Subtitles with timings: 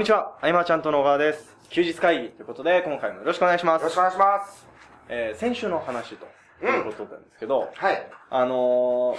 [0.00, 1.54] んにちは、あいまちゃんとの小川です。
[1.68, 3.82] 休日会議ということで、今回もよろしくお願いします。
[3.82, 4.66] よろしくお願いします。
[5.10, 6.24] えー先週の話と
[6.64, 8.06] いうことなんですけど、はい。
[8.30, 9.16] あのー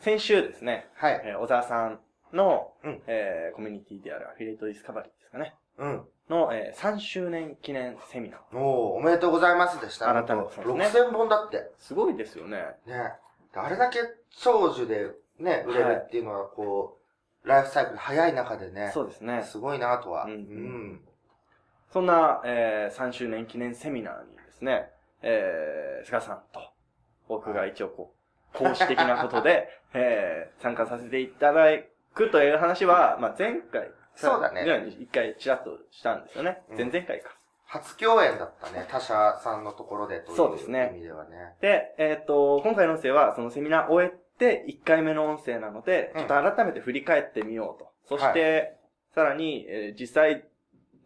[0.00, 1.22] 先週ですね、はい。
[1.24, 2.00] えー小沢さん
[2.32, 6.02] の、うんえーコミュニティであるアフィリエイトディスカバリーですかね、うん。
[6.28, 8.58] の、えー3周年記念セミナー。
[8.58, 10.06] おー、おめでとうございますでした。
[10.06, 11.70] 改めて本当そうです6000本だって。
[11.78, 12.64] すごいですよね。
[12.88, 13.12] ね。
[13.54, 14.00] あれだけ
[14.40, 17.07] 長寿でね、売れるっていうのは、こう、
[17.44, 18.90] ライフサイクル早い中でね。
[18.92, 19.42] そうですね。
[19.42, 20.24] すごいなとは。
[20.24, 21.00] うんうん。
[21.92, 24.90] そんな、えー3周年記念セミナーにですね、
[25.22, 26.60] えー菅さんと
[27.28, 28.14] 僕が一応こ
[28.54, 31.64] う、講師的なことで、 えー参加させていただ
[32.14, 34.64] くという話は、まあ、前回、そうだね
[34.98, 36.62] 一回ちらっとしたんですよね。
[36.70, 37.38] うん前々回か。
[37.66, 38.86] 初共演だったね。
[38.88, 41.54] 他社さんのところでというそうですね意味ではね。
[41.60, 47.90] で、えっ、と、今回の音声はそのセミナーを終えて1回目の音声なので、うんちょっと改めて振り返ってみようと。
[48.08, 48.76] そして、
[49.14, 50.44] さらに、えー実際、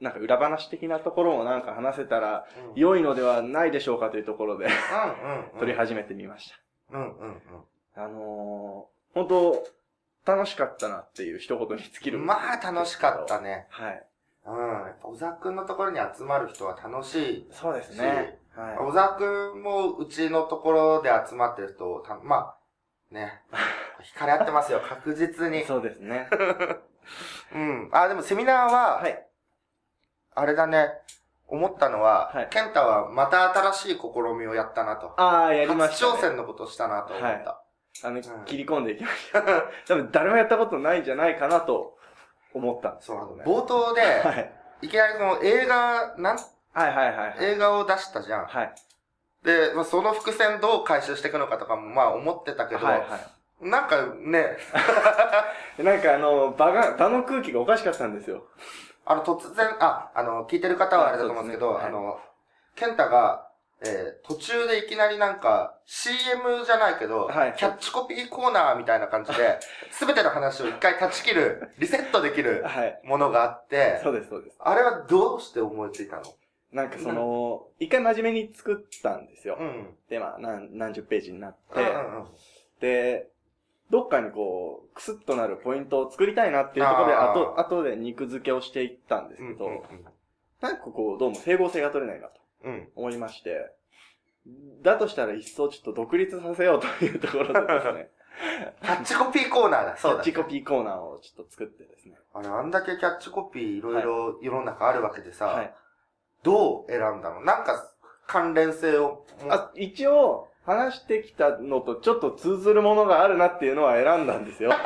[0.01, 5.59] なんか裏話的なところもなんか話せたらうん良いのではないでしょうかというところでうんうんうん。
[5.61, 6.51] 取り始めてみまし
[6.91, 6.99] た。
[6.99, 7.43] うんうん
[7.95, 9.67] あのー、本当
[10.25, 12.19] 楽しかったなっていう一言に尽きる。
[12.19, 12.27] うん。
[12.27, 13.41] まあ楽しかった。
[13.41, 13.67] ね。
[13.71, 14.07] はい。
[14.47, 14.59] うん。
[14.59, 17.49] やっぱ小沢くんのところに集まる人は楽しい。
[17.51, 18.39] そうですね。
[18.55, 18.77] はい。
[18.79, 22.57] 小沢くんもうちのところで集まってる人た、まあ、
[23.13, 23.43] ね。
[24.15, 25.65] 惹かれ合ってますよ、 確実に。
[25.65, 26.29] そうですね。
[27.55, 27.91] うん。
[27.93, 29.27] あ、でもセミナーは、はい。
[30.35, 30.91] あれだね、
[31.47, 35.13] 思ったのは、はいケンタはまた新しい試みをやったなと。
[35.19, 36.13] ああ、やりました、ね。
[36.13, 37.63] 初挑戦のことをしたなと思った。
[38.05, 39.43] あの、ん切り込んでいきました。
[39.87, 41.99] 多分誰もやったことないんじゃないかなと
[42.55, 43.45] 思ったんですそう、あの、よね。
[43.45, 44.53] 冒頭で、はい。
[44.83, 46.37] いきなりその映画、なん、
[46.73, 47.37] はいはいはいはい。
[47.41, 48.47] 映画を出したじゃん。
[48.47, 48.75] はい。
[49.45, 53.19] で、まあ、その伏線どう回収していくのかとかもまあ思ってたけど、はいは
[53.61, 54.57] なんかね、
[55.79, 55.83] い。
[55.85, 58.45] なんかあの、場が、場の空気がおかしかったんですよ。
[59.05, 62.19] あの、突然、あ、あの、聞いてる方はあれだと思うんですけど、あねあの、
[62.75, 63.47] ケンタが、
[63.85, 69.59] えー途中でいきなりなんか、CM じゃないけど、はいキャッチコピーコーナーみたいな感じで、
[69.91, 73.01] すべての話を一回断ち切る、リセットできるはい。
[73.05, 74.57] ものがあって、そうですそうです。
[74.61, 76.23] あれはどうして思いついたの？
[76.73, 79.57] なんかその、一回真面目に作ったんですよ。
[79.61, 79.95] うん。
[80.09, 82.27] で、まあ、何、何十ページになっうんて、うんうん。
[82.81, 83.29] で、
[83.91, 89.85] どっかにこう、クスッとなるポイントを作りたいなっていうところで、あー後、後で肉付けをしていったんですけど、
[90.61, 92.73] なんかこう、どうも整合性が取れないなとうん。
[92.73, 92.89] うん。
[92.97, 93.71] 思いまして、
[94.83, 98.11] だとしたら一層ちょっと独立させようというところでですね、
[98.83, 100.19] キャッチコピーコーナーだ、キそうだ。
[100.19, 102.17] ャッチコピーコーナーをちょっと作ってですね。
[102.33, 105.75] あれ、あんだけキャッチコピーいろいろ世の中あるわけでさ、はい。
[106.43, 107.41] どう選んだの？
[107.43, 107.89] なんか、
[108.27, 114.71] 関連性をも、あ、一応、話してきたのとちょっと通ずるものがあるなっていうのは選んだんですよ。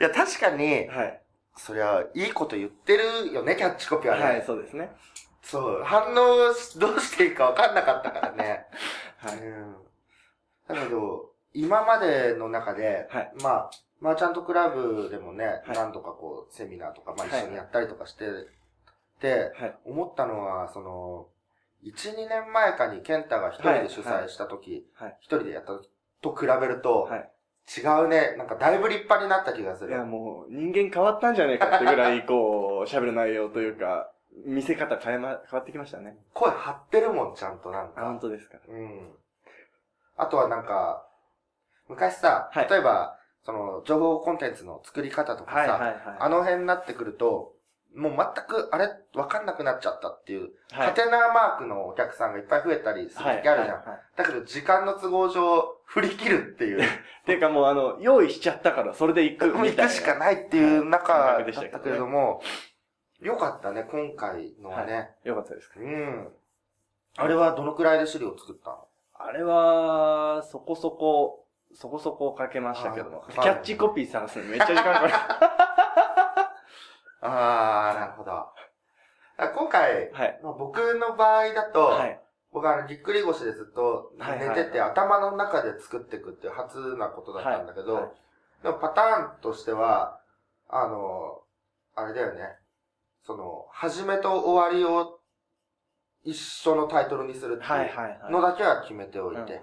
[0.00, 1.20] いや、確かに、はい。
[1.56, 4.24] そりゃ、いいこと言ってるよね、キャッチコピーはね。
[4.24, 4.90] はい、そうですね。
[5.42, 8.66] そう、反応しどうしていいか分かんなかったからね。
[9.18, 9.38] はい。
[9.38, 9.76] うん。
[10.68, 13.70] だけど、今までの中で、はいまあ、
[14.00, 18.24] マーチャントクラブでもね、はい何度かこう、セミナーとか、まあはい一緒にやったりとかして。
[19.84, 21.28] 思ったのは、その、
[21.84, 24.86] 1、2年前かにケンタが一人で主催した時
[25.20, 25.88] 一人でやった時
[26.22, 27.30] と比べると、はい。
[27.76, 29.90] 違うね、なんかだいぶ立派になった気がする。
[29.90, 34.10] いや、もう、人間変わったんじゃねえかってぐらい、こう、喋る内容というか、
[34.46, 36.16] 見せ方変えま、変わってきましたね。
[36.32, 38.00] 声張ってるもん、ちゃんとなんあ、か。
[38.06, 38.58] 本当ですか。
[38.66, 39.14] うん。
[40.16, 41.06] あとはなんか、
[41.88, 46.16] 昔さ、はい例えば、その、情報コンテンツの作り方とかさ、はいはいはい。
[46.20, 47.52] あの辺になってくると、
[47.98, 53.76] もう全く、あれ、わかんなくなっちゃったっていう、はい、ハテナマークのお客さんがいっぱい増えたりするはい、時あるじゃん。
[53.78, 56.82] はいはいだけど、時間の都合上、振り切るっていう。
[57.26, 59.82] ていうかもう、あの、用意しちゃったから、それで行くみたいな。
[59.84, 62.40] 行くしかないっていう中はいだったけれども、
[63.20, 65.10] よかったね、今回のはね。
[65.24, 65.80] よかったですか。
[65.80, 66.32] うん。
[67.16, 68.86] あれはどのくらいで資料作ったの？
[69.14, 71.44] あれは、そこそこ、
[71.74, 73.24] そこそこかけましたけども。
[73.28, 75.12] あキャッチコピー探すのにめっちゃ時間かかる。
[77.20, 78.32] あー、なるほど。
[78.32, 80.40] あ今回、はい。
[80.42, 82.20] まあ、僕の場合だと、はい。
[82.50, 88.10] 僕はあのぎっくり腰でずっとはいはい寝てて、頭の中で作っていくっていう初なことだったんだけど、はい
[88.80, 90.20] パターンとしては、
[90.68, 91.42] あの、
[91.94, 92.58] あれだよね。
[93.22, 95.20] その、始めと終わりを
[96.24, 97.90] 一緒のタイトルにするってはいい
[98.28, 98.30] う。
[98.32, 99.60] のだけは決めておいて。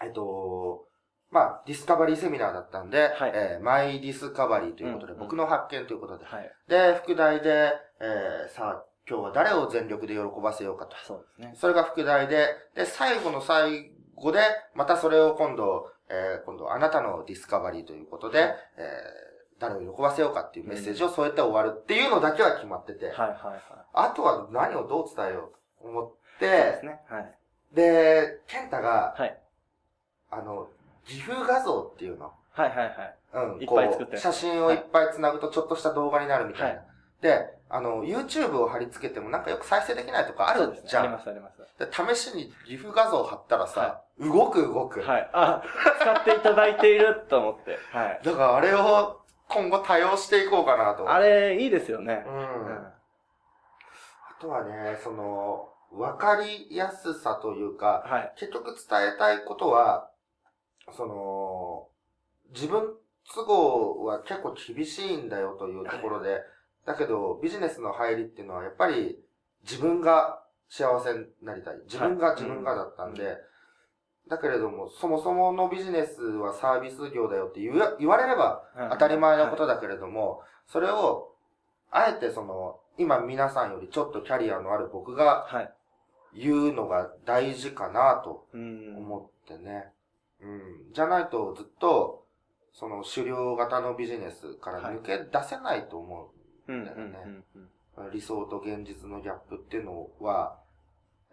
[0.00, 0.87] えっと、
[1.30, 6.50] まあ、ディスカバリーセミナーだったんで、はいえーマイディスカバリーということで、うんうん僕の発見ということで、はい。
[6.68, 10.96] で、副題で、えーさあ、今日は誰を全力で喜ばせようかと。
[11.04, 11.54] そうですね。
[11.56, 14.40] それが副題で、で、最後の最後で、
[14.74, 19.28] またそれを今度、えー今度、あなたのディスカバリーということで、えー
[19.60, 23.60] 誰を喜ばせようかっていうメッセージを添えて終わるっていうのだけは決まってて、はいはいはい。
[23.92, 27.00] あとは何をどう伝えようと思っそうですて、ね。
[27.08, 27.34] はい。
[27.74, 29.36] で、健太が、はい。
[30.30, 30.68] あの、
[31.08, 32.32] 岐阜画像っていうの。
[32.52, 33.14] はいはいはい。
[33.34, 36.80] うん、いっぱい作って写真をいっぱい繋ぐとちょっとした動画になるみたいな。
[36.80, 36.84] は
[37.20, 40.72] で、あの、YouTube を貼り付けてもなんかよく再生できないとかある。
[40.86, 41.02] じゃん。
[41.04, 41.58] ありますあります。
[41.78, 45.00] で試しに岐阜画像貼ったらさ、動く動く。
[45.00, 45.30] はい。
[45.32, 45.62] あ、
[46.00, 47.78] 使っていただいていると思って。
[47.92, 48.20] はい。
[48.24, 51.10] だからあれを今後多用していこうかなと。
[51.10, 52.30] あれ、いいですよねう。。
[52.30, 52.98] うん
[54.38, 58.32] あとはね、その、わかりやすさというか、はい。
[58.38, 60.10] 結局伝えたいことは、
[60.92, 61.88] その、
[62.52, 62.94] 自分
[63.34, 66.40] 都合は結構厳しいんだよというところで、
[66.86, 69.18] だけどビジネスの入りっていうのはやっぱり
[69.62, 71.74] 自分が幸せになりたい。
[71.84, 73.44] 自分がはい自分がだったんで、う
[74.28, 81.34] だけれども、そもそものビジネスはサービス業だよって言わ言われれば当たり前のことだけれども、それを、
[81.90, 85.72] あえてその、今皆さんよりちょっとキャリアのある僕がはい。
[86.34, 88.96] 言うのが大事かなとうん。
[88.98, 89.92] 思ってね。
[90.42, 90.92] うん。
[90.92, 92.26] じゃないとずっと、
[92.72, 96.30] その狩猟型のビジネスから抜け出せないと思
[96.68, 97.42] うんうんだよね。
[98.12, 100.58] 理想と現実のギャップっていうのは、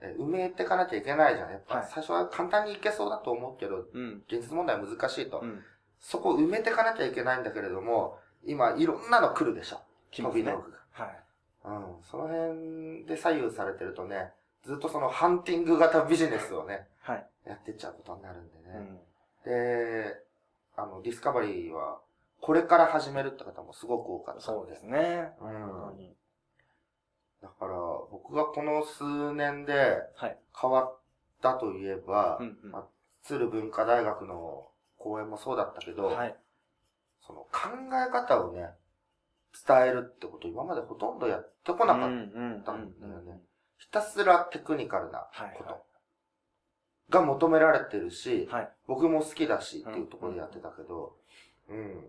[0.02, 1.52] え埋めていかなきゃいけないじゃん。
[1.52, 4.24] やっぱはい最初は簡単にいけそうだと思うけど、うん。
[4.28, 5.40] 現実問題は難しいと。
[5.40, 5.64] うん。
[6.00, 9.82] そこを埋めていかなきゃいけないんだけれども、今いろんなの来るでしょ。
[10.12, 10.78] 飛び道具が。
[10.92, 11.20] はい。
[11.66, 12.04] うん。
[12.04, 14.32] その辺で左右されてるとね、
[14.64, 17.30] ずっとそのハンティング型ビジネスをね、はい。
[17.46, 18.76] やってっちゃうことになるんでね。
[18.76, 19.00] うん。
[19.46, 20.16] で、
[20.76, 22.00] あの、ディスカバリーは、
[22.42, 25.32] これから始めるって方もすごく多かったんそうですね。
[25.40, 26.16] うん本当に。
[27.42, 27.76] だから、
[28.12, 30.38] 僕がこの数年ではい。
[30.60, 30.98] 変わっ
[31.42, 32.84] たといえば、うんうんまあ
[33.24, 34.68] 鶴文化大学の
[35.00, 36.36] 講演もそうだったけど、はい。
[37.26, 37.50] その考
[38.08, 38.70] え方をね、
[39.68, 43.42] 伝えるってこと今までほとんどやってこなかっうんうんたんだよね。
[43.78, 45.56] ひたすらテクニカルなはい。
[45.58, 45.80] ことは
[47.10, 48.70] が求められてるしい。、はい。
[48.88, 51.16] 僕も好きだしっていうところでやってたけど、
[51.70, 52.08] うん。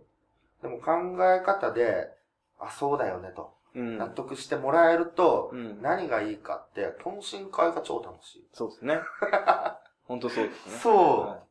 [0.63, 2.09] でも考え方で、
[2.59, 3.99] あ、そうだよねと、うん。
[3.99, 5.83] 納得してもらえると、うん。
[5.83, 8.49] 何がいいかって、懇親会が超楽しい。
[8.53, 9.01] そうですね。
[10.05, 10.73] 本当そうですね。
[10.79, 11.43] そうは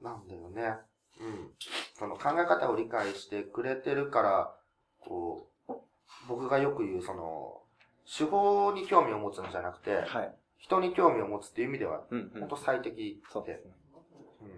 [0.00, 0.78] なんだよね。
[1.20, 1.50] うん。
[1.94, 4.54] その考え方を理解してくれてるから、
[5.00, 5.74] こう、
[6.28, 7.60] 僕がよく言う、その、
[8.06, 9.94] 手法に興味を持つんじゃなくて、い。
[9.94, 10.34] はい。
[10.60, 12.56] 人に興味を持つっていう意味では、うんうん本当。
[12.56, 13.72] 最適そうですね。
[14.42, 14.48] うん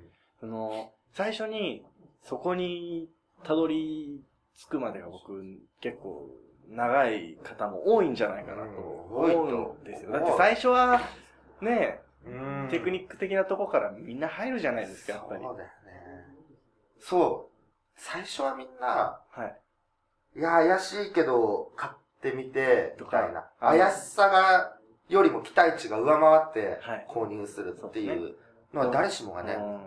[0.41, 1.85] その、最初に、
[2.23, 3.09] そこに
[3.45, 4.25] たどり
[4.57, 5.43] 着くまでが僕、
[5.81, 6.29] 結構、
[6.69, 8.71] 長い方も多いんじゃないかなと
[9.11, 10.13] うん思うんですよ。
[10.13, 11.01] だって最初は、
[11.61, 15.43] ね、うんテクニック的なとこからみんな入るじゃないですか、やっぱり。
[15.43, 15.73] そうだよね。
[16.99, 17.53] そう。
[17.97, 20.39] 最初はみんな、はい。
[20.39, 23.51] いや、怪しいけど、買ってみて、みたいな。
[23.61, 24.77] 怪しさが、
[25.13, 28.35] よりも期待値が上回ってはい、購入するっていう
[28.73, 29.83] のは誰しもがね、うんうん。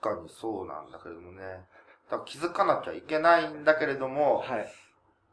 [0.00, 1.42] 確かにそうなんだけれどもね。
[2.10, 4.72] だから気づかなきゃいけないんだけれども、はい。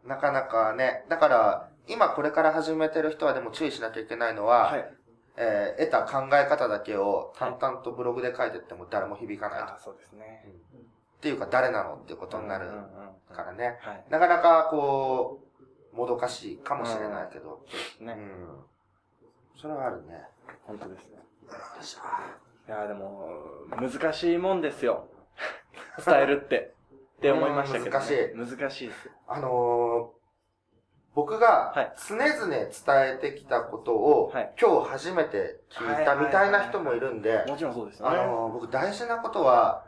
[0.05, 4.94] なかなかね、だから、今これから始めてる人はでも注意しなきゃいけないのは、はい。
[5.37, 9.73] えー得た考え方だけを淡々とブログで書いてっても誰も響かないと。
[9.73, 10.45] あそうですね。
[11.18, 12.80] っていうか誰なのっていうことになるうんうんう
[13.31, 13.80] んからね。
[13.81, 14.06] はい。
[14.09, 15.53] なかなかこう、
[15.94, 17.62] もどかしいかもしれないけど。
[17.66, 18.14] そうですね。
[18.14, 19.59] うん。
[19.59, 20.28] それはあるね。
[20.66, 21.19] 本当ですね。
[22.68, 23.30] いや、でも、
[23.71, 25.07] 難しいもんですよ。
[26.06, 26.73] 伝えるって。
[27.18, 28.16] って思いましたけど、ね。
[28.35, 29.12] うん難しいですよ。
[29.28, 30.23] あのー
[31.16, 38.18] 僕がはい常々伝えてきたことを、はい今日初めて聞いたみたいな人もいるんで、もちろんそうですよね。
[38.18, 39.85] あのー僕大事なことは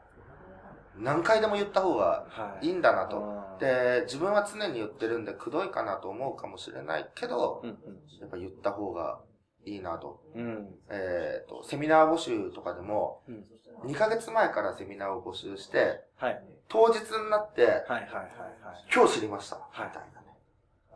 [0.97, 3.17] 何回でも言った方がはいいんだなと。
[3.17, 7.77] うんで、自分は常に言ってるんで、くどいかなと思うかもしれないけど、うん
[8.19, 9.19] やっぱ言った方が
[9.65, 10.21] いいなと。
[10.35, 10.41] うん。
[10.41, 10.67] うん。
[10.89, 13.45] えっ、と、セミナー募集とかでも、うん。
[13.91, 16.41] 2ヶ月前からセミナーを募集して、はい。
[16.69, 18.85] 当日になって、はいはいはいはい。
[18.93, 19.57] 今日知りました。
[19.57, 20.27] はいみたいなね。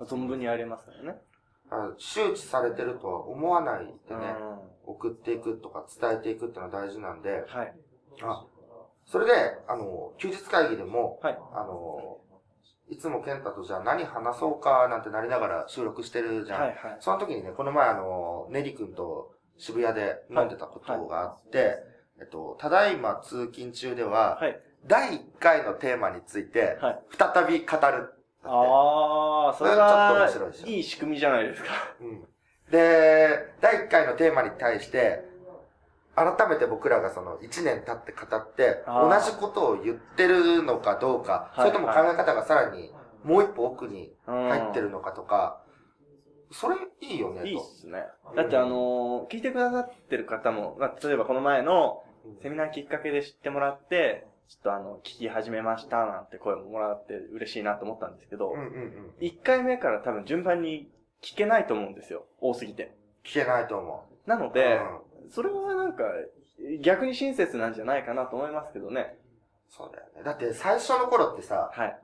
[0.01, 1.19] 存分にありますからね。
[1.71, 4.35] あ周知されてるとは思わないでね、
[4.87, 7.33] う送っていくとか伝えていくっていうのは大事なんで、ん。
[7.45, 7.73] はい。
[8.23, 8.45] あ、
[9.05, 9.31] それで、
[9.67, 11.39] あの、休日会議でも、はい。
[11.53, 12.17] あの、
[12.89, 16.61] いつも健太とじゃあ何話そうかなんてなりながら収録してるじゃん。
[16.61, 16.97] はいはい。
[16.99, 21.77] その時にね、この前あの、ネリ君と渋谷で飲んでたことがあって、
[22.19, 24.59] えっと、ただいま通勤中では、はい。
[24.87, 26.99] 第1回のテーマについて、はい。
[27.17, 28.13] 再び語る。
[28.43, 31.69] ああ、それちょっとは面白いい仕組みじゃないですか。
[32.01, 32.25] うん。
[32.71, 35.28] で、第1回のテーマに対して、
[36.15, 42.91] 改めて僕らがその1年経って語って、同じことを言ってるのかどうか、はいそれとも考え方がさらに
[43.23, 45.61] もう一歩奥にうん入ってるのかとか、
[46.51, 47.47] それいいよね、と。
[47.47, 48.03] いいっすね。
[48.35, 52.03] だってあのー聞いてくださってる方も、まあ、例えばこの前の
[52.41, 59.13] セミナーきっかけで知ってもらって、ちょっとあの、聞き始めましたなんて声ももらって嬉しいなと思ったんですけどうん、うんうん。
[59.21, 60.89] 1回目から多分順番に
[61.21, 62.25] 聞けないと思うんですよ。
[62.41, 62.95] 多すぎて。
[63.23, 64.29] 聞けないと思う。
[64.29, 66.03] なので、うんそれはなんか、
[66.81, 69.17] 逆に親切なんじゃないかなと思いますけどね。
[69.69, 70.23] そうだよね。
[70.23, 71.99] だって最初の頃ってさ、はい。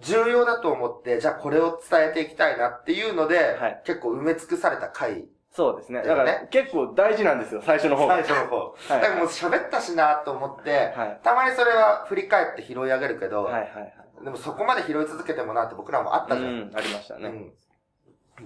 [0.00, 5.26] 重要だと思って、じゃあこれを伝えていきたいなっていうので、はい結構埋め尽くされた回。
[5.50, 6.02] そうですね。
[6.02, 8.06] だよねだから結構大事なんですよ、最初の方。
[8.06, 8.56] 最初の方。
[8.56, 11.20] はいだからもう喋ったしなと思って、はい。
[11.24, 14.24] たまにそれは振り返って拾い上げるけど、はいはいはい。
[14.24, 16.50] でもそこまで拾い続けてもなって僕らもあったじゃん。
[16.50, 17.28] うん、ありましたね。
[17.28, 17.52] うん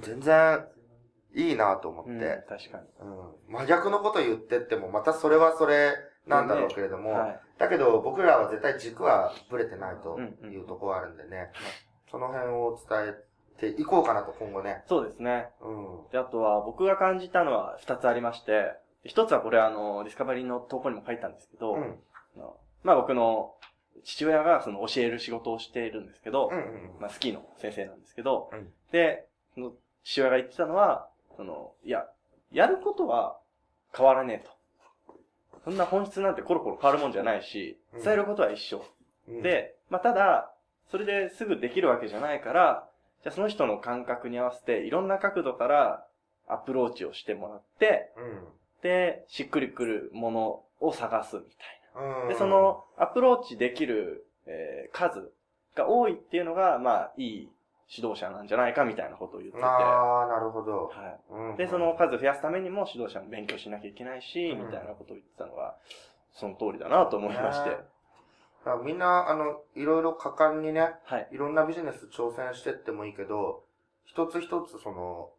[0.01, 0.65] 全然
[1.35, 2.85] いいなと思って、うん、確かに。
[3.01, 5.95] うん真逆のこと言ってっても、またそれはそれ
[6.27, 7.41] なんだろうけれども、はい。
[7.59, 11.51] だけど僕らは絶対軸はぶれてないというところがあるんでね、
[12.11, 13.15] その辺を伝
[13.69, 14.83] えていこうかなと今後ね。
[14.87, 15.49] そうですね。
[15.61, 16.11] うん。
[16.11, 18.73] で、あとは僕が感じたのは二つありまして、
[19.05, 21.99] 一つはこれあの、ディスカバリーの投稿にも書いたんですけど、うん。
[22.83, 23.55] まあ僕の
[24.05, 29.73] 父親がその教える仕事をしているんですけど、うんうんまあスキーの先生なんですけど、うんで、その
[30.05, 32.07] 父親が言ってたのは、その、いや、
[32.53, 33.39] やることは
[33.97, 34.53] 変わらねえと。
[35.65, 38.85] そんな本質なんてコロコロ変わるもんじゃないし、うん伝えることは一緒。
[39.29, 40.51] うん、で、まあ、ただ、
[40.91, 42.89] それですぐできるわけじゃないから、
[43.23, 46.07] じゃあその人の感覚に合わせて、いろんな角度から
[46.49, 48.45] アプローチをしてもらって、うん。
[48.83, 52.23] で、しっくりくるものを探すみたいうん。
[52.23, 52.29] な。
[52.29, 55.31] で、そ、のアプローチできる、えー数
[55.75, 57.49] が多いっていうのが、まあ、いい
[57.95, 59.65] 指導者なんじゃないかみたいなことを言ってて。
[59.65, 60.87] ああ、なるほど。
[60.87, 61.57] はうんい。
[61.59, 65.77] で、その、数増やすためにも指導者も勉強しなきゃいけないし、うんみたいなことを言ってたのが、
[66.33, 67.77] その通りだなと思いまして。
[68.85, 71.29] みんな、あの、いろいろ果敢にね、はい。
[71.33, 73.65] いろんなビジネス挑戦してってもいいけど、
[74.05, 75.31] 一つ一つその、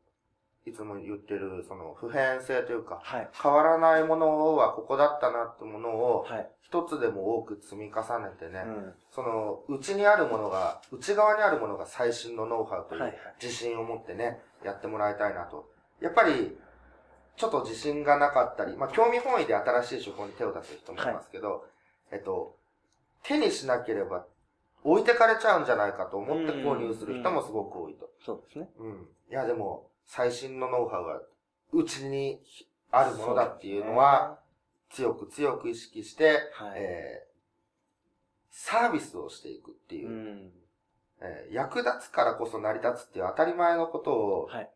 [0.66, 3.30] いつも言ってる、その、普遍性というか、はい。
[3.42, 6.50] 変わらないものはここだったなってものを、はい。
[6.62, 8.94] 一つでも多く積み重ねてね、うん。
[9.12, 13.22] その、内にあるものが、内側にあるものが最新のノウハウといはいうはい。
[13.42, 15.70] 自信を持ってね、やってもらいたいなと。
[16.00, 16.58] やっぱり、
[17.36, 21.66] ちょっと自信がなかったり、まあ、興味本位で新しい手法に手を出す人もいますけど、
[22.12, 22.56] えっと、
[23.24, 24.26] 手にしなければ
[24.84, 28.10] 置いてかれちゃうんじゃないかと思って購入する人もすごく多いと。
[28.26, 28.70] そうですね。
[28.78, 29.08] うん。
[29.30, 31.22] いや、でも、最新のノウハウが、
[31.72, 32.40] うちに
[32.92, 34.40] あるものだっていうのは、
[34.90, 36.74] 強く強く意識して、はい。
[36.76, 37.34] えー
[38.56, 40.52] サービスをしていくっていうう、ん。
[41.22, 44.70] えー役立つからこそ成り立つっていう当たり前のことを、はい。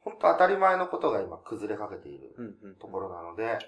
[0.00, 2.34] 本当当たり前のことが今崩れかけている。
[2.80, 3.58] ところなので、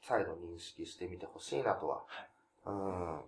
[0.00, 2.04] 再度認識してみてほしいなとは。
[2.66, 3.20] うん。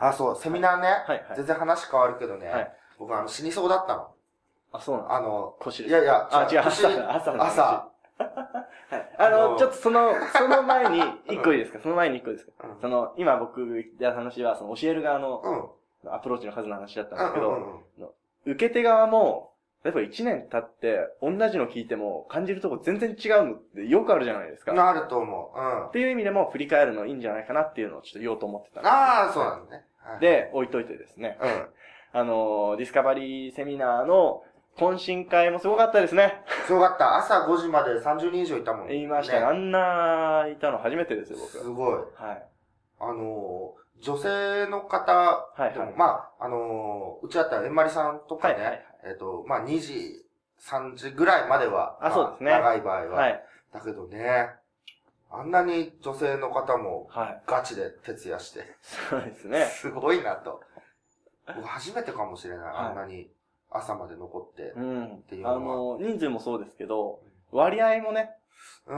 [0.00, 1.36] あ、そう、セミナーね、はいはい。
[1.36, 4.15] 全然話変わるけどね、はい僕あの死にそうだったの。
[4.76, 5.14] あ、そうなんだ。
[5.16, 7.46] あの、腰ですいやいや、あ、違う、腰朝だ、朝の話。
[7.52, 7.62] 朝。
[8.18, 9.14] はい。
[9.18, 11.80] ああのの、ちょっとその、その前に、一個いいですか？
[11.82, 12.52] その前に一個いいですか？
[12.68, 15.42] うんその、今僕言った話は、その教える側の
[16.04, 16.12] うん。
[16.12, 17.66] アプローチの数の話だったんですけうんうんど、
[17.98, 18.08] うん
[18.52, 19.50] 受け手側も、
[19.84, 24.70] 例えば1年経って、同じの聞いても感じるとこ全然違うのってよくあるじゃないですか。
[24.72, 25.58] っなると思う。
[25.86, 25.92] うん。
[25.92, 29.84] ていう意味でも振り返るのいいんじゃないかなっていうのをちょっと言おうと思ってたんですよああ、そうなんだね。
[30.04, 31.38] はい、で、置いといてですね。
[31.42, 31.66] うん。
[32.20, 34.42] あのー、ディスカバリーセミナーの
[34.76, 36.42] 懇親会もすごかったですね。
[36.66, 37.16] すごかった。
[37.16, 38.88] 朝5時まで30人以上いたもん。
[38.88, 39.40] 言いましたね。
[39.40, 41.50] ねあんないたの初めてですよ、僕。
[41.50, 41.96] すごい。
[42.14, 42.46] はい。
[43.00, 46.04] あのー、女性の方はいはいでも、ま
[46.38, 50.26] あ、あのー、うちだったら、えんまりさんとかね、はいはいはいえっ、と、まあ、2時、
[50.60, 53.20] 3時ぐらいまでは、まあそうですね長い場合は。
[53.20, 53.44] はい。
[53.72, 54.50] だけどね、
[55.30, 57.42] あんなに女性の方もはい。
[57.46, 58.64] ガチで徹夜して、
[59.10, 59.64] そうですね。
[59.66, 60.62] すごいなと。
[61.46, 63.30] 僕初めてかもしれない、はいあんなに
[63.76, 64.72] 朝まで残って。
[64.76, 65.42] うんていう。
[65.42, 67.20] のはあの、人数もそうですけど、
[67.52, 68.30] 割合もね、
[68.86, 68.94] う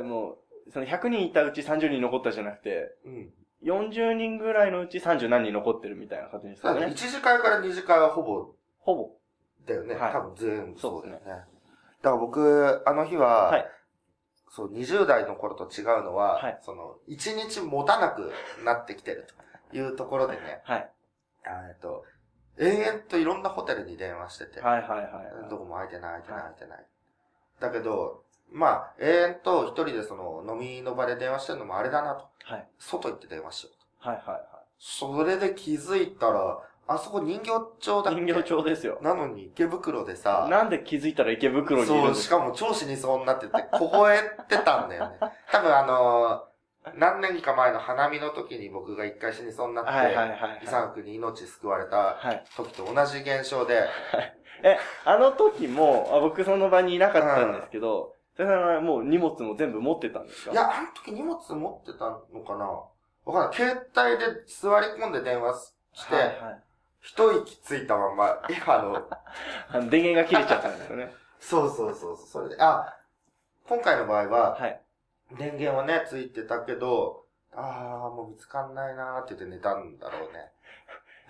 [0.00, 0.08] ん。
[0.08, 3.32] もう、その100人いたうち30人残ったじゃなくて、うん。
[3.64, 6.96] 40人ぐらいのうち30何人残ってるみたいな感じですだから1よね。
[6.96, 9.10] 次会から2次会はほぼほぼ。
[9.66, 9.94] だよね。
[9.94, 11.34] はい多分全部そうだよそね。
[12.02, 13.66] だから僕、あの日は、はい。
[14.48, 18.32] そう、20代の頃と違うのは、はいその、1日持たなく
[18.64, 19.26] なってきてる
[19.70, 20.90] というところでね、はい。
[21.44, 22.04] あえっと、
[22.58, 25.50] 延々といろんなホテルに電話してて、はいはいはい。
[25.50, 26.86] どこも空いてない空いてないはい空いてない。
[27.60, 32.28] だけど、まあ、永遠と一人でその飲みの場で電話してるのもあれだなと。
[32.44, 32.68] はい。
[32.78, 34.08] 外行って電話しようと。
[34.08, 34.40] はいはいはい。
[34.78, 38.20] それで気づいたら、あそこ人形町だっけ？
[38.20, 38.98] 人形町ですよ。
[39.00, 44.18] なのに池袋でさ、なんで気づいたら池袋にいるんそう、しかも超死にそうになってて、凍え
[44.48, 45.16] てたんだよね。
[45.50, 46.51] 多分あのー
[46.96, 52.44] 何年か前の花見の時に僕が一回死にそうになって、はいはいはいはいイサン君に命救われたはい。
[52.56, 53.88] 時と同じ現象で、
[54.64, 60.52] え、あの時も、あ僕その場にいなかったんですけど、それはもう荷物も全部持ってたんですか？
[60.52, 62.66] いや、あの時荷物持ってたのかな？
[63.24, 63.54] わかんない。
[63.54, 66.62] 携帯で座り込んで電話して、はいはい。
[67.00, 69.08] 一息ついたまんま、え、 あの、
[69.70, 71.12] あの電源が切れちゃったんですよね。
[71.38, 72.96] そうそうそうそう、それで、あ、
[73.68, 74.80] 今回の場合は、はい。
[75.38, 77.24] 電源はね、ついてたけど、
[77.54, 80.50] あー、もう見つかんないなーって言って寝たんだろうね。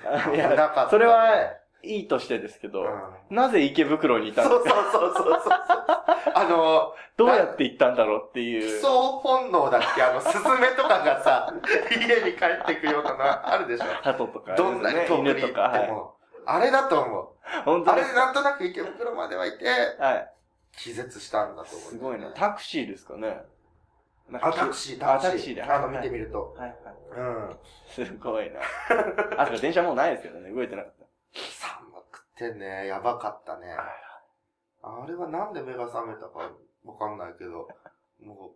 [0.04, 1.34] あ い危なかったや、ねそれは
[1.82, 5.52] いいとしてですけど、うんなぜ池袋にいたんそうですかそうそうそうそう。
[6.34, 8.76] あの、どうやって行ったんだろうって基いう。
[8.76, 10.02] 礎本能だっけ？
[10.02, 11.52] あの、スズメとかがさ、
[11.90, 15.88] 家に帰ってくようなのあるでしょ鳩とか、どんなに遠くに行って犬とか、はい。
[15.90, 16.14] も。
[16.46, 17.28] あれだと思う。
[17.64, 19.64] 本当であれなんとなく池袋までは行って、
[19.98, 20.32] はい。
[20.76, 22.30] 気絶したんだと思う、すごいな。
[22.32, 23.42] タクシーですかね。
[24.32, 25.54] なんかあ、タクシー、タクシー。
[25.54, 26.54] であの、はい見てみると。
[26.58, 26.94] はいはい。
[27.16, 27.22] う
[27.52, 27.58] ん。
[27.86, 28.60] すごいな。
[29.38, 30.50] あ、そうか、電車もうないですけどね。
[30.50, 30.92] 動いてなかっ
[31.34, 33.74] 寒くてね、やばかったね。
[34.80, 34.88] た。
[35.02, 36.50] あれはなんで目が覚めたか
[36.84, 37.68] わかんないけど、
[38.20, 38.54] も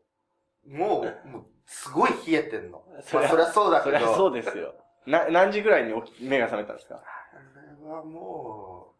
[0.67, 2.83] う、もう、もう、すごい冷えてんの。
[3.03, 3.99] そりゃまあそりゃそうだけど。
[3.99, 4.75] そりゃそうですよ。
[5.07, 6.97] な、何時ぐらいに目が覚めたんですか？
[6.97, 7.37] あ
[7.85, 8.96] れはもう、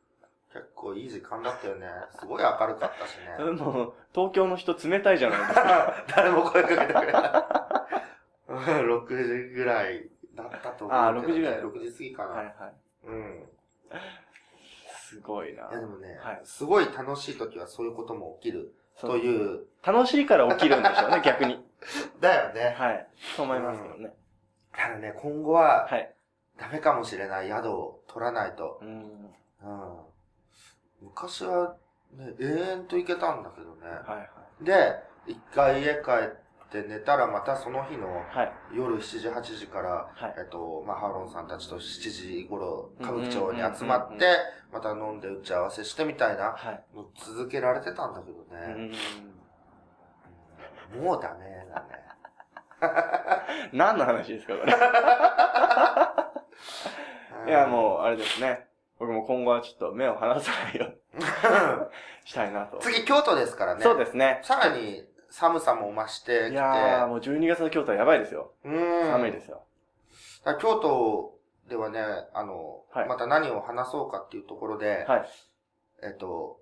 [0.57, 1.87] 結構いい時間だったよね。
[2.19, 3.53] すごい明るかったしね。
[3.53, 6.05] もう、東京の人冷たいじゃないですか。
[6.17, 7.23] 誰も声かけてくれない。
[8.49, 11.21] うん6時ぐらいだったと思うね。
[11.21, 12.33] あ6時ぐらい6時過ぎかな。
[12.33, 12.75] はいはい。
[13.07, 13.49] うん。
[14.99, 19.67] すごいないやでもね、はいすごい楽しい時はそういうことも起きるという。
[19.85, 21.65] 楽しいから起きるんでしょうね、 逆に。
[22.21, 22.75] だよね。
[22.79, 23.09] はい。
[23.37, 24.15] そう思いますけどね。
[24.73, 26.13] ただね、今後ははい。
[26.59, 28.79] ダメかもしれない宿を取らないと。
[28.83, 29.35] うん。
[29.63, 29.99] うん。
[31.01, 31.77] 昔は
[32.15, 33.87] ね、永遠と行けたんだけどね。
[33.87, 34.27] はいは
[34.61, 34.65] い。
[34.65, 34.95] で、
[35.27, 36.15] 一回家帰っ
[36.71, 38.53] て寝たらまたその日のはい。
[38.73, 44.37] 夜7時、8時から、はいえっと、まあ、ハーロンさんたちと7時頃、歌舞伎町に集まって、
[44.73, 46.85] また飲んで打ち合わせしてみたいな、はい。
[47.17, 48.61] 続けられてたんだけどうね。
[48.73, 48.77] ん。
[48.77, 48.95] うん
[50.95, 51.89] もうダメだね。
[53.73, 54.73] 何の話ですか、これ。
[57.51, 58.66] いや、もう、あれですね。
[58.99, 60.93] 僕も今後はちょっと目を離さないよ
[62.25, 62.79] したいなと。
[62.79, 63.83] 次、京都ですからね。
[63.83, 64.41] そうですね。
[64.43, 66.53] さらに寒さも増してきて。
[66.53, 68.53] いやー、もう12月の京都はやばいですよ。
[68.65, 69.07] うん。
[69.11, 69.63] 寒いですよ。
[70.61, 72.01] 京都ではね、
[72.33, 75.29] あの、はいまた何を話そうかっていうところで、はい。
[76.03, 76.61] えっと、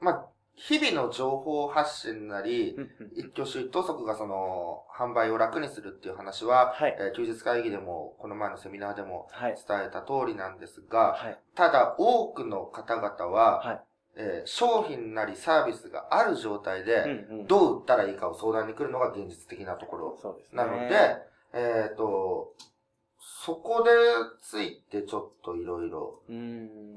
[0.00, 2.76] まあ、日々の情報発信なり、
[3.14, 6.96] 一挙手一投足がその、販売を楽にするっていう話は、はい。
[6.98, 9.54] えー休日会議でも、この前のセミナーでもはい。
[9.66, 11.38] 伝えた通りなんですが、はい。
[11.54, 13.80] ただ多くの方々は、はい。
[14.16, 17.24] えー商品なりサービスがある状態で。
[17.46, 20.56] どう売ったらいいかを相談に来るのが現実的なところそうですね。
[20.56, 21.16] なので、
[21.54, 22.52] えっ、と、
[23.18, 23.90] そこで
[24.42, 26.20] ついてちょっといろいろ。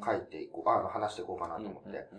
[0.05, 2.09] 書いていこう、あの、話していこうかなと思って。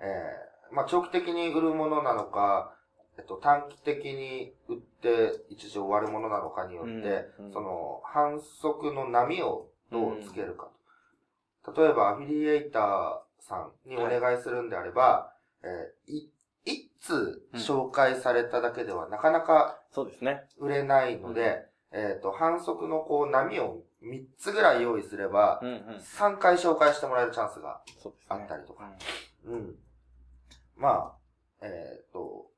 [0.00, 2.74] えーまあ、長期的に売るものなのか、
[3.18, 6.90] えっと、短期的に売って一時終わるものなのかによって、
[7.38, 10.70] うんうんその、反則の波をどうつけるか
[11.64, 11.80] と。
[11.80, 15.32] 例えば、アフィリエイターさんにお願いするんであれば、
[15.62, 16.30] えーい、
[16.64, 20.42] 一通紹介されただけではなかなかそうですね。
[20.58, 25.78] 売れないので、えっ、と、反則のこう波を3つぐらい用意すれば、うんうん。
[25.98, 27.82] 3回紹介してもらえるチャンスが。
[28.28, 28.90] あったりとか。
[29.44, 29.74] うんうん。
[30.82, 31.14] ま
[31.62, 32.50] あ、えっ、と、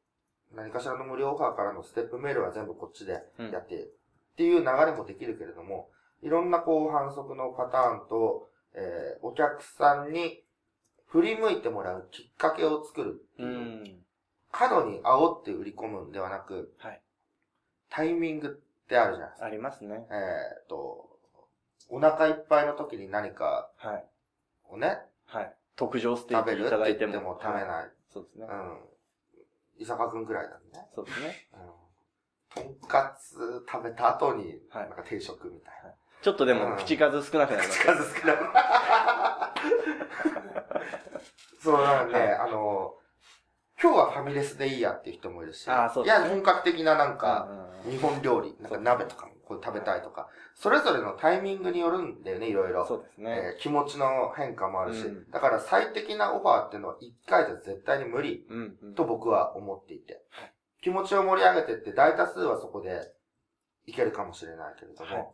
[0.55, 3.89] 何かしらの無料オファーからのステップメールは全部こっちでうんやって、っ
[4.37, 5.91] ていう流れもできるけれども、
[6.23, 10.43] いろんなこう反則のパターンと、えーお客さんに
[11.07, 14.05] 振り向いてもらうきっかけを作るってういう、ん。
[14.51, 17.01] 過度に煽って売り込むんではなく、はい。
[17.91, 19.47] タイミングってあるじゃないですか。
[19.47, 20.07] ありますね。
[20.11, 21.19] えっ、と、
[21.91, 24.05] お腹いっぱいの時に何かはい。
[24.71, 25.55] をね、はい。
[25.77, 26.99] 特上ステーキい食べるって。
[26.99, 27.94] 言っても食べはいない。
[28.15, 28.53] そうですねう。
[28.53, 28.79] ん。
[29.83, 30.87] 伊坂くんくらいだね。
[30.95, 31.49] そうですね。
[31.53, 32.63] うん。
[32.63, 35.91] とんかつ食べた後に、はいなんか定食みたいな。
[36.23, 37.95] ちょっとでうんも口数少なくなりま口した。
[37.97, 38.45] 数少なく
[41.63, 42.95] そう、なので、はいあの、
[43.83, 52.87] 今日はファミレスでいいやっていう人もいるし、あーそうねいや、本格的ななんか、うんうんうん日本料理、なんか鍋とかもこう食べたいとか、それぞれのタイミングによるんだよね、いろいろ。
[52.87, 53.55] そうですね。
[53.55, 58.95] えー気持ちの変化もあるし、うんだから最適なオファーっていうのは1回じゃ絶対に無理うんうん。
[58.95, 60.23] と僕は思っていて、
[60.83, 63.01] 気持ちを盛り上げてって大多数はそこで
[63.87, 65.27] いけるかもしれないけれども、はい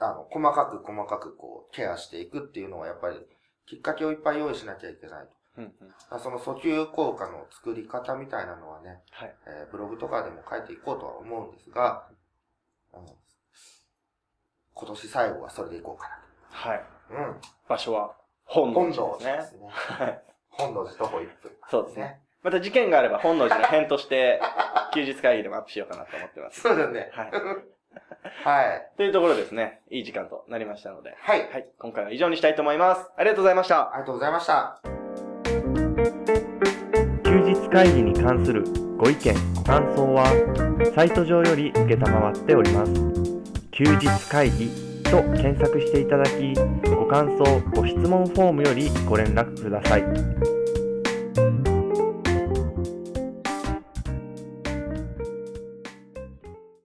[0.00, 3.20] あの、細かく細かくこう、ケアしていくっていうのはやっぱり、
[3.66, 5.32] きっかけをいっぱい用意しなきゃいけないと。
[5.58, 5.88] うんうん。
[6.10, 9.36] まあその訴求効果の作り方みたいなのはね、はい。
[9.46, 12.08] えーブログとかでも書いていこうとは思うんですが、
[12.92, 13.06] うん
[14.74, 16.18] 今年最後はそれでいこうか
[16.50, 16.84] はい。
[17.12, 17.26] な。
[17.26, 17.36] うん。
[17.68, 18.12] 場所は
[18.44, 19.30] 本本能寺でね。
[19.30, 19.68] 能寺ですすね。
[19.70, 20.22] はい。
[20.50, 21.52] 本能寺徒歩1分。
[21.70, 22.20] そうですね。
[22.42, 24.40] また事件があれば本能寺の編として、
[24.92, 26.60] 休日会議でもアップしようかなと思ってます。
[26.60, 27.10] そうだね。
[27.12, 27.30] はい。
[28.44, 28.90] はい。
[28.96, 29.80] というところですね。
[29.90, 31.16] いい時間となりましたので。
[31.18, 31.48] はい。
[31.50, 31.68] はい。
[31.78, 33.10] 今回は以上にしたいと思います。
[33.16, 33.92] ありがとうございました。
[33.92, 34.80] ありがとうございました。
[37.24, 38.64] 休日会議に関する
[38.96, 40.24] ご意見、ご感想は、
[40.94, 43.23] サイト上より受けたまわっております。
[43.76, 44.70] 休日会議
[45.02, 46.54] と検索していただき、
[46.94, 50.53] ご感想、ご質問フォームよりご連絡ください。